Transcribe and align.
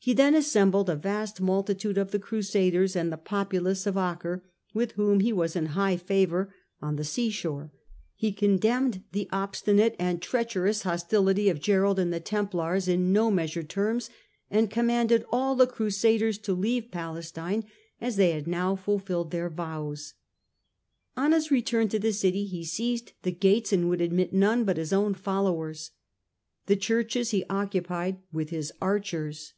He 0.00 0.14
then 0.14 0.34
assembled 0.34 0.88
a 0.88 0.96
vast 0.96 1.38
multitude 1.38 1.98
of 1.98 2.12
the 2.12 2.18
Crusaders 2.18 2.96
and 2.96 3.12
the 3.12 3.18
populace 3.18 3.86
of 3.86 3.98
Acre, 3.98 4.42
with 4.72 4.92
whom 4.92 5.20
he 5.20 5.34
was 5.34 5.54
in 5.54 5.66
high 5.76 5.98
favour, 5.98 6.54
on 6.80 6.96
the 6.96 7.04
seashore. 7.04 7.70
He 8.14 8.32
condemned 8.32 9.04
the 9.12 9.28
obstinate 9.30 9.94
and 9.98 10.22
treacherous 10.22 10.82
hostility 10.84 11.50
of 11.50 11.60
Gerold 11.60 11.98
and 11.98 12.10
the 12.10 12.20
Templars 12.20 12.88
in 12.88 13.12
no 13.12 13.30
measured 13.30 13.68
terms, 13.68 14.08
and 14.50 14.70
commanded 14.70 15.26
all 15.30 15.54
the 15.54 15.66
Crusaders 15.66 16.38
to 16.38 16.54
leave 16.54 16.90
Palestine, 16.90 17.64
as 18.00 18.16
they 18.16 18.30
had 18.30 18.46
now 18.46 18.76
fulfilled 18.76 19.30
their 19.30 19.50
vows. 19.50 20.14
On 21.18 21.32
his 21.32 21.50
return 21.50 21.90
to 21.90 21.98
the 21.98 22.14
city 22.14 22.46
he 22.46 22.64
seized 22.64 23.12
the 23.24 23.32
gates 23.32 23.74
and 23.74 23.90
would 23.90 24.00
admit 24.00 24.32
none 24.32 24.64
but 24.64 24.78
his 24.78 24.92
own 24.94 25.12
followers: 25.12 25.90
the 26.64 26.76
Churches 26.76 27.32
he 27.32 27.44
occupied 27.50 28.16
with 28.32 28.48
his 28.48 28.72
archers. 28.80 29.52